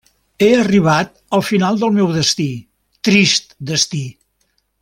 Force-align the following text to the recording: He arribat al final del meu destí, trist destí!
He 0.43 0.47
arribat 0.59 1.11
al 1.39 1.43
final 1.51 1.77
del 1.83 1.93
meu 1.99 2.09
destí, 2.17 2.49
trist 3.09 3.57
destí! 3.73 4.05